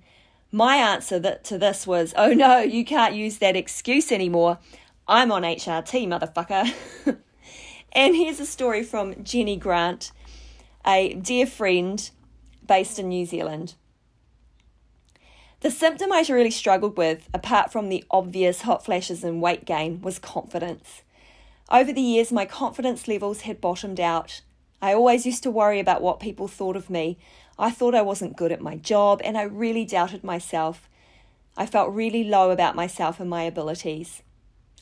My 0.52 0.76
answer 0.76 1.18
that, 1.20 1.44
to 1.44 1.58
this 1.58 1.86
was, 1.86 2.12
oh 2.16 2.32
no, 2.32 2.58
you 2.58 2.84
can't 2.84 3.14
use 3.14 3.38
that 3.38 3.56
excuse 3.56 4.10
anymore. 4.10 4.58
I'm 5.06 5.30
on 5.30 5.42
HRT, 5.42 6.06
motherfucker. 6.08 6.72
and 7.92 8.16
here's 8.16 8.40
a 8.40 8.46
story 8.46 8.82
from 8.82 9.22
Jenny 9.22 9.56
Grant, 9.56 10.10
a 10.86 11.14
dear 11.14 11.46
friend 11.46 12.10
based 12.66 12.98
in 12.98 13.08
New 13.08 13.26
Zealand. 13.26 13.74
The 15.60 15.70
symptom 15.70 16.10
I 16.10 16.24
really 16.28 16.50
struggled 16.50 16.96
with, 16.96 17.28
apart 17.34 17.70
from 17.70 17.88
the 17.88 18.04
obvious 18.10 18.62
hot 18.62 18.84
flashes 18.84 19.22
and 19.22 19.42
weight 19.42 19.66
gain, 19.66 20.00
was 20.00 20.18
confidence. 20.18 21.02
Over 21.70 21.92
the 21.92 22.00
years, 22.00 22.32
my 22.32 22.46
confidence 22.46 23.06
levels 23.06 23.42
had 23.42 23.60
bottomed 23.60 24.00
out. 24.00 24.40
I 24.82 24.94
always 24.94 25.26
used 25.26 25.42
to 25.42 25.50
worry 25.50 25.78
about 25.78 26.00
what 26.00 26.18
people 26.18 26.48
thought 26.48 26.76
of 26.76 26.88
me, 26.88 27.18
I 27.60 27.70
thought 27.70 27.94
I 27.94 28.02
wasn't 28.02 28.36
good 28.36 28.52
at 28.52 28.60
my 28.60 28.76
job 28.76 29.20
and 29.22 29.36
I 29.36 29.42
really 29.42 29.84
doubted 29.84 30.24
myself. 30.24 30.88
I 31.56 31.66
felt 31.66 31.92
really 31.92 32.24
low 32.24 32.50
about 32.50 32.74
myself 32.74 33.20
and 33.20 33.28
my 33.28 33.42
abilities. 33.42 34.22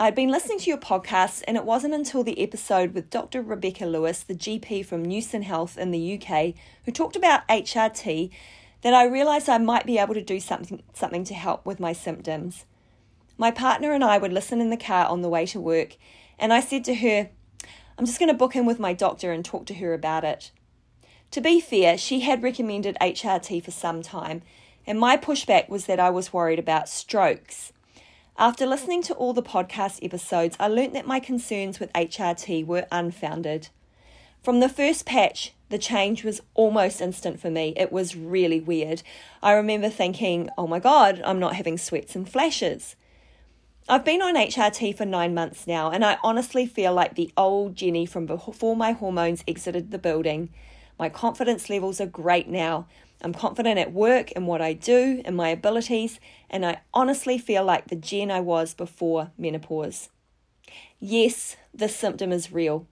I'd 0.00 0.14
been 0.14 0.30
listening 0.30 0.60
to 0.60 0.70
your 0.70 0.78
podcast, 0.78 1.42
and 1.48 1.56
it 1.56 1.64
wasn't 1.64 1.92
until 1.92 2.22
the 2.22 2.40
episode 2.40 2.94
with 2.94 3.10
Dr. 3.10 3.42
Rebecca 3.42 3.84
Lewis, 3.84 4.22
the 4.22 4.32
GP 4.32 4.86
from 4.86 5.04
Newson 5.04 5.42
Health 5.42 5.76
in 5.76 5.90
the 5.90 6.14
UK, 6.22 6.54
who 6.84 6.92
talked 6.92 7.16
about 7.16 7.48
HRT, 7.48 8.30
that 8.82 8.94
I 8.94 9.04
realised 9.04 9.48
I 9.48 9.58
might 9.58 9.86
be 9.86 9.98
able 9.98 10.14
to 10.14 10.22
do 10.22 10.38
something, 10.38 10.84
something 10.94 11.24
to 11.24 11.34
help 11.34 11.66
with 11.66 11.80
my 11.80 11.92
symptoms. 11.92 12.64
My 13.36 13.50
partner 13.50 13.92
and 13.92 14.04
I 14.04 14.18
would 14.18 14.32
listen 14.32 14.60
in 14.60 14.70
the 14.70 14.76
car 14.76 15.04
on 15.06 15.22
the 15.22 15.28
way 15.28 15.46
to 15.46 15.58
work, 15.58 15.96
and 16.38 16.52
I 16.52 16.60
said 16.60 16.84
to 16.84 16.94
her, 16.94 17.30
I'm 17.98 18.06
just 18.06 18.20
going 18.20 18.30
to 18.30 18.38
book 18.38 18.54
in 18.54 18.66
with 18.66 18.78
my 18.78 18.92
doctor 18.92 19.32
and 19.32 19.44
talk 19.44 19.66
to 19.66 19.74
her 19.74 19.94
about 19.94 20.22
it. 20.22 20.52
To 21.32 21.40
be 21.40 21.60
fair, 21.60 21.98
she 21.98 22.20
had 22.20 22.42
recommended 22.42 22.96
HRT 23.00 23.62
for 23.62 23.70
some 23.70 24.02
time, 24.02 24.42
and 24.86 24.98
my 24.98 25.16
pushback 25.16 25.68
was 25.68 25.84
that 25.86 26.00
I 26.00 26.08
was 26.08 26.32
worried 26.32 26.58
about 26.58 26.88
strokes. 26.88 27.72
After 28.38 28.64
listening 28.64 29.02
to 29.02 29.14
all 29.14 29.34
the 29.34 29.42
podcast 29.42 30.02
episodes, 30.02 30.56
I 30.58 30.68
learnt 30.68 30.94
that 30.94 31.06
my 31.06 31.20
concerns 31.20 31.80
with 31.80 31.92
HRT 31.92 32.64
were 32.64 32.86
unfounded. 32.90 33.68
From 34.42 34.60
the 34.60 34.68
first 34.68 35.04
patch, 35.04 35.52
the 35.68 35.76
change 35.76 36.24
was 36.24 36.40
almost 36.54 37.02
instant 37.02 37.40
for 37.40 37.50
me. 37.50 37.74
It 37.76 37.92
was 37.92 38.16
really 38.16 38.60
weird. 38.60 39.02
I 39.42 39.52
remember 39.52 39.90
thinking, 39.90 40.48
oh 40.56 40.66
my 40.66 40.78
god, 40.78 41.20
I'm 41.24 41.38
not 41.38 41.56
having 41.56 41.76
sweats 41.76 42.16
and 42.16 42.26
flashes. 42.26 42.96
I've 43.88 44.04
been 44.04 44.22
on 44.22 44.36
HRT 44.36 44.96
for 44.96 45.04
nine 45.04 45.34
months 45.34 45.66
now, 45.66 45.90
and 45.90 46.04
I 46.04 46.18
honestly 46.22 46.64
feel 46.64 46.94
like 46.94 47.16
the 47.16 47.32
old 47.36 47.74
Jenny 47.74 48.06
from 48.06 48.24
before 48.24 48.76
my 48.76 48.92
hormones 48.92 49.44
exited 49.46 49.90
the 49.90 49.98
building. 49.98 50.50
My 50.98 51.08
confidence 51.08 51.70
levels 51.70 52.00
are 52.00 52.06
great 52.06 52.48
now. 52.48 52.86
I'm 53.22 53.32
confident 53.32 53.78
at 53.78 53.92
work 53.92 54.32
and 54.34 54.46
what 54.46 54.60
I 54.60 54.72
do 54.72 55.22
and 55.24 55.36
my 55.36 55.48
abilities, 55.48 56.20
and 56.50 56.64
I 56.64 56.80
honestly 56.92 57.38
feel 57.38 57.64
like 57.64 57.88
the 57.88 57.96
Jen 57.96 58.30
I 58.30 58.40
was 58.40 58.74
before 58.74 59.30
menopause. 59.38 60.08
Yes, 61.00 61.56
this 61.72 61.94
symptom 61.94 62.32
is 62.32 62.52
real. 62.52 62.86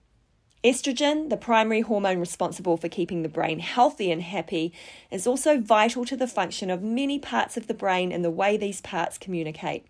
Estrogen, 0.63 1.29
the 1.29 1.37
primary 1.37 1.81
hormone 1.81 2.19
responsible 2.19 2.77
for 2.77 2.89
keeping 2.89 3.21
the 3.23 3.29
brain 3.29 3.59
healthy 3.59 4.11
and 4.11 4.21
happy, 4.21 4.73
is 5.11 5.27
also 5.27 5.59
vital 5.59 6.03
to 6.05 6.17
the 6.17 6.27
function 6.27 6.69
of 6.69 6.81
many 6.81 7.19
parts 7.19 7.57
of 7.57 7.67
the 7.67 7.73
brain 7.73 8.11
and 8.11 8.25
the 8.25 8.31
way 8.31 8.57
these 8.57 8.81
parts 8.81 9.17
communicate. 9.17 9.85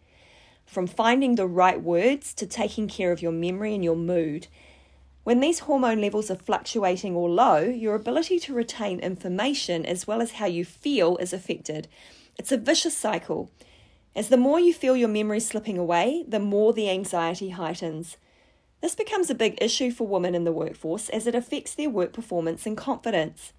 From 0.65 0.85
finding 0.85 1.35
the 1.35 1.47
right 1.47 1.81
words 1.81 2.33
to 2.35 2.45
taking 2.45 2.87
care 2.87 3.11
of 3.11 3.21
your 3.21 3.31
memory 3.31 3.73
and 3.73 3.83
your 3.83 3.95
mood, 3.95 4.47
when 5.27 5.41
these 5.41 5.59
hormone 5.59 5.99
levels 5.99 6.31
are 6.31 6.37
fluctuating 6.37 7.13
or 7.13 7.29
low, 7.29 7.59
your 7.59 7.95
ability 7.95 8.39
to 8.39 8.53
retain 8.53 8.97
information 9.01 9.85
as 9.85 10.07
well 10.07 10.21
as 10.21 10.31
how 10.31 10.45
you 10.45 10.63
feel 10.63 11.17
is 11.17 11.33
affected. 11.33 11.85
It's 12.37 12.53
a 12.53 12.57
vicious 12.57 12.95
cycle. 12.95 13.51
As 14.15 14.29
the 14.29 14.37
more 14.37 14.57
you 14.57 14.73
feel 14.73 14.95
your 14.95 15.09
memory 15.09 15.41
slipping 15.41 15.77
away, 15.77 16.23
the 16.25 16.39
more 16.39 16.71
the 16.71 16.89
anxiety 16.89 17.49
heightens. 17.49 18.15
This 18.79 18.95
becomes 18.95 19.29
a 19.29 19.35
big 19.35 19.61
issue 19.61 19.91
for 19.91 20.07
women 20.07 20.33
in 20.33 20.45
the 20.45 20.53
workforce 20.53 21.09
as 21.09 21.27
it 21.27 21.35
affects 21.35 21.75
their 21.75 21.89
work 21.89 22.13
performance 22.13 22.65
and 22.65 22.77
confidence. 22.77 23.51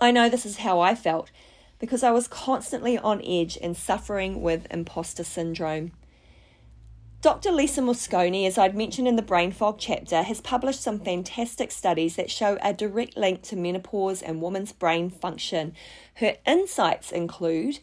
I 0.00 0.12
know 0.12 0.28
this 0.28 0.46
is 0.46 0.58
how 0.58 0.78
I 0.78 0.94
felt. 0.94 1.32
because 1.80 2.02
I 2.02 2.10
was 2.10 2.28
constantly 2.28 2.98
on 2.98 3.20
edge 3.24 3.58
and 3.60 3.76
suffering 3.76 4.42
with 4.42 4.66
imposter 4.70 5.24
syndrome. 5.24 5.92
Dr. 7.20 7.50
Lisa 7.50 7.80
Mosconi, 7.80 8.46
as 8.46 8.56
I'd 8.58 8.76
mentioned 8.76 9.08
in 9.08 9.16
the 9.16 9.22
brain 9.22 9.50
fog 9.50 9.78
chapter, 9.80 10.22
has 10.22 10.40
published 10.40 10.80
some 10.80 11.00
fantastic 11.00 11.72
studies 11.72 12.14
that 12.14 12.30
show 12.30 12.56
a 12.62 12.72
direct 12.72 13.16
link 13.16 13.42
to 13.42 13.56
menopause 13.56 14.22
and 14.22 14.40
women's 14.40 14.70
brain 14.70 15.10
function. 15.10 15.74
Her 16.14 16.36
insights 16.46 17.10
include 17.10 17.80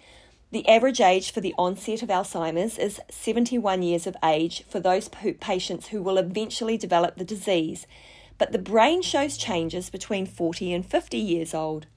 the 0.52 0.66
average 0.70 1.02
age 1.02 1.32
for 1.32 1.42
the 1.42 1.54
onset 1.58 2.02
of 2.02 2.08
Alzheimer's 2.08 2.78
is 2.78 3.02
71 3.12 3.84
years 3.84 4.08
of 4.08 4.16
age 4.24 4.64
for 4.70 4.80
those 4.80 5.10
patients 5.10 5.88
who 5.88 6.02
will 6.02 6.18
eventually 6.18 6.78
develop 6.78 7.18
the 7.18 7.26
disease, 7.26 7.88
but 8.38 8.54
the 8.54 8.58
brain 8.58 9.02
shows 9.02 9.36
changes 9.36 9.90
between 9.90 10.26
40 10.26 10.72
and 10.72 10.86
50 10.86 11.18
years 11.18 11.54
old. 11.54 11.88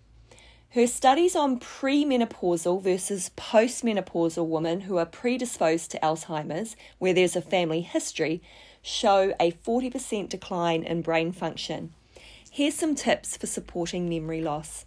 Her 0.73 0.87
studies 0.87 1.35
on 1.35 1.61
premenopausal 1.61 2.83
versus 2.83 3.31
postmenopausal 3.39 4.47
women 4.47 4.83
who 4.83 4.99
are 4.99 5.07
predisposed 5.07 5.91
to 5.93 5.99
Alzheimer's, 6.01 6.77
where 6.99 7.15
there's 7.15 7.35
a 7.35 7.41
family 7.41 7.81
history, 7.81 8.43
show 8.83 9.33
a 9.41 9.53
40% 9.53 10.29
decline 10.29 10.83
in 10.83 11.01
brain 11.01 11.33
function. 11.33 11.95
Here's 12.51 12.75
some 12.75 12.95
tips 12.95 13.35
for 13.35 13.47
supporting 13.47 14.11
memory 14.11 14.43
loss. 14.43 14.85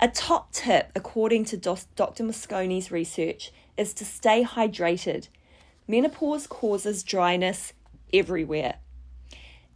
A 0.00 0.08
top 0.08 0.52
tip, 0.52 0.90
according 0.96 1.44
to 1.46 1.56
Dr. 1.56 2.24
Mosconi's 2.24 2.90
research, 2.90 3.52
is 3.76 3.94
to 3.94 4.04
stay 4.04 4.42
hydrated. 4.42 5.28
Menopause 5.86 6.48
causes 6.48 7.04
dryness 7.04 7.72
everywhere. 8.12 8.78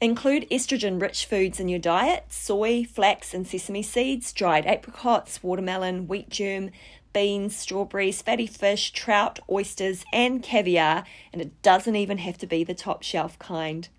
Include 0.03 0.49
estrogen 0.51 0.99
rich 0.99 1.27
foods 1.27 1.61
in 1.61 1.69
your 1.69 1.79
diet 1.79 2.25
soy, 2.31 2.85
flax, 2.85 3.35
and 3.35 3.47
sesame 3.47 3.83
seeds, 3.83 4.33
dried 4.33 4.65
apricots, 4.65 5.43
watermelon, 5.43 6.09
wheat 6.09 6.31
germ, 6.31 6.71
beans, 7.13 7.55
strawberries, 7.55 8.23
fatty 8.23 8.47
fish, 8.47 8.93
trout, 8.93 9.41
oysters, 9.51 10.03
and 10.11 10.43
caviar, 10.43 11.05
and 11.35 11.43
it 11.43 11.61
doesn't 11.61 11.97
even 11.97 12.17
have 12.17 12.39
to 12.39 12.47
be 12.47 12.65
the 12.65 12.73
top 12.73 13.03
shelf 13.03 13.39
kind. 13.39 13.91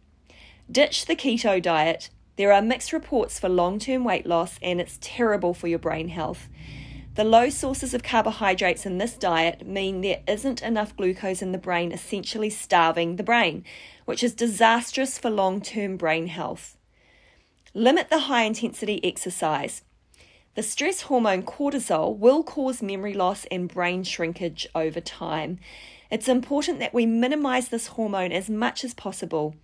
Ditch 0.71 1.05
the 1.05 1.15
keto 1.15 1.61
diet. 1.61 2.09
There 2.35 2.51
are 2.51 2.63
mixed 2.63 2.93
reports 2.93 3.39
for 3.39 3.47
long 3.47 3.77
term 3.77 4.03
weight 4.03 4.25
loss, 4.25 4.57
and 4.63 4.81
it's 4.81 4.97
terrible 5.01 5.53
for 5.53 5.67
your 5.67 5.77
brain 5.77 6.07
health. 6.07 6.49
The 7.15 7.23
low 7.25 7.49
sources 7.49 7.93
of 7.93 8.03
carbohydrates 8.03 8.85
in 8.85 8.97
this 8.97 9.15
diet 9.15 9.67
mean 9.67 9.99
there 9.99 10.21
isn't 10.27 10.61
enough 10.61 10.95
glucose 10.95 11.41
in 11.41 11.51
the 11.51 11.57
brain, 11.57 11.91
essentially 11.91 12.49
starving 12.49 13.17
the 13.17 13.23
brain, 13.23 13.65
which 14.05 14.23
is 14.23 14.33
disastrous 14.33 15.17
for 15.17 15.29
long 15.29 15.59
term 15.59 15.97
brain 15.97 16.27
health. 16.27 16.77
Limit 17.73 18.09
the 18.09 18.19
high 18.19 18.43
intensity 18.43 19.03
exercise. 19.03 19.81
The 20.55 20.63
stress 20.63 21.01
hormone 21.01 21.43
cortisol 21.43 22.17
will 22.17 22.43
cause 22.43 22.81
memory 22.81 23.13
loss 23.13 23.45
and 23.51 23.67
brain 23.67 24.03
shrinkage 24.05 24.67
over 24.73 25.01
time. 25.01 25.59
It's 26.09 26.29
important 26.29 26.79
that 26.79 26.93
we 26.93 27.05
minimize 27.05 27.69
this 27.69 27.87
hormone 27.87 28.31
as 28.31 28.49
much 28.49 28.85
as 28.85 28.93
possible. 28.93 29.55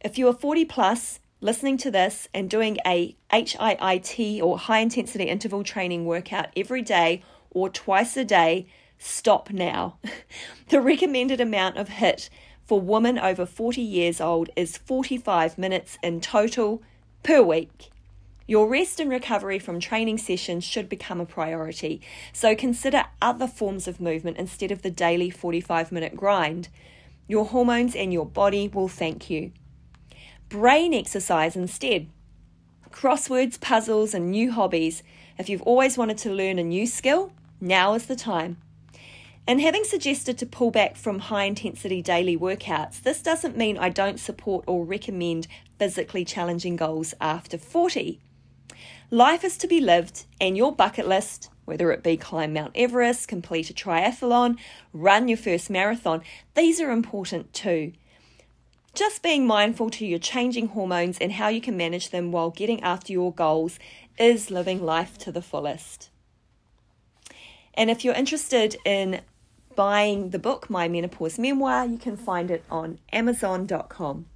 If 0.00 0.18
you 0.18 0.26
are 0.26 0.32
40 0.32 0.64
plus, 0.64 1.20
listening 1.40 1.78
to 1.78 1.90
this 1.90 2.28
and 2.34 2.50
doing 2.50 2.78
a 2.86 3.16
HIIT 3.32 4.42
or 4.42 4.58
high 4.58 4.80
intensity 4.80 5.24
interval 5.24 5.64
training 5.64 6.04
workout 6.04 6.48
every 6.56 6.82
day 6.82 7.22
or 7.50 7.68
twice 7.68 8.16
a 8.16 8.24
day, 8.24 8.66
stop 8.98 9.50
now. 9.50 9.96
the 10.68 10.80
recommended 10.80 11.40
amount 11.40 11.76
of 11.76 11.88
HIT 11.88 12.28
for 12.64 12.80
women 12.80 13.18
over 13.18 13.46
40 13.46 13.80
years 13.80 14.20
old 14.20 14.50
is 14.54 14.76
45 14.76 15.58
minutes 15.58 15.98
in 16.02 16.20
total 16.20 16.82
per 17.22 17.42
week. 17.42 17.90
Your 18.46 18.68
rest 18.68 19.00
and 19.00 19.08
recovery 19.08 19.58
from 19.58 19.80
training 19.80 20.18
sessions 20.18 20.64
should 20.64 20.88
become 20.88 21.20
a 21.20 21.26
priority, 21.26 22.00
so 22.32 22.54
consider 22.54 23.04
other 23.22 23.46
forms 23.46 23.86
of 23.86 24.00
movement 24.00 24.36
instead 24.38 24.72
of 24.72 24.82
the 24.82 24.90
daily 24.90 25.30
45 25.30 25.92
minute 25.92 26.16
grind. 26.16 26.68
Your 27.28 27.46
hormones 27.46 27.94
and 27.94 28.12
your 28.12 28.26
body 28.26 28.66
will 28.66 28.88
thank 28.88 29.30
you 29.30 29.52
brain 30.50 30.92
exercise 30.92 31.54
instead. 31.54 32.08
Crosswords, 32.90 33.58
puzzles, 33.58 34.12
and 34.12 34.32
new 34.32 34.50
hobbies. 34.50 35.02
If 35.38 35.48
you've 35.48 35.62
always 35.62 35.96
wanted 35.96 36.18
to 36.18 36.32
learn 36.32 36.58
a 36.58 36.64
new 36.64 36.86
skill, 36.86 37.32
now 37.60 37.94
is 37.94 38.06
the 38.06 38.16
time. 38.16 38.58
And 39.46 39.60
having 39.60 39.84
suggested 39.84 40.36
to 40.38 40.46
pull 40.46 40.72
back 40.72 40.96
from 40.96 41.20
high 41.20 41.44
intensity 41.44 42.02
daily 42.02 42.36
workouts, 42.36 43.00
this 43.00 43.22
doesn't 43.22 43.56
mean 43.56 43.78
I 43.78 43.90
don't 43.90 44.18
support 44.18 44.64
or 44.66 44.84
recommend 44.84 45.46
physically 45.78 46.24
challenging 46.24 46.74
goals 46.74 47.14
after 47.20 47.56
40. 47.56 48.20
Life 49.12 49.44
is 49.44 49.56
to 49.58 49.68
be 49.68 49.80
lived, 49.80 50.26
and 50.40 50.56
your 50.56 50.74
bucket 50.74 51.06
list, 51.06 51.48
whether 51.64 51.92
it 51.92 52.02
be 52.02 52.16
climb 52.16 52.52
Mount 52.52 52.72
Everest, 52.74 53.28
complete 53.28 53.70
a 53.70 53.72
triathlon, 53.72 54.58
run 54.92 55.28
your 55.28 55.38
first 55.38 55.70
marathon, 55.70 56.22
these 56.54 56.80
are 56.80 56.90
important 56.90 57.52
too. 57.52 57.92
Just 58.94 59.22
being 59.22 59.46
mindful 59.46 59.90
to 59.90 60.06
your 60.06 60.18
changing 60.18 60.68
hormones 60.68 61.18
and 61.18 61.32
how 61.32 61.48
you 61.48 61.60
can 61.60 61.76
manage 61.76 62.10
them 62.10 62.32
while 62.32 62.50
getting 62.50 62.82
after 62.82 63.12
your 63.12 63.32
goals 63.32 63.78
is 64.18 64.50
living 64.50 64.82
life 64.84 65.16
to 65.18 65.32
the 65.32 65.42
fullest. 65.42 66.10
And 67.74 67.90
if 67.90 68.04
you're 68.04 68.14
interested 68.14 68.76
in 68.84 69.20
buying 69.76 70.30
the 70.30 70.38
book, 70.38 70.68
My 70.68 70.88
Menopause 70.88 71.38
Memoir, 71.38 71.86
you 71.86 71.98
can 71.98 72.16
find 72.16 72.50
it 72.50 72.64
on 72.70 72.98
Amazon.com. 73.12 74.26